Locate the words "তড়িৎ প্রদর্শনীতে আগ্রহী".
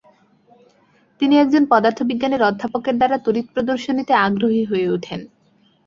3.17-4.63